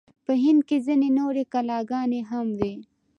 په 0.25 0.33
هند 0.43 0.61
کې 0.67 0.77
ځینې 0.85 1.09
نورې 1.19 1.43
کلاګانې 1.53 2.21
هم 2.29 2.47
وې. 2.59 2.73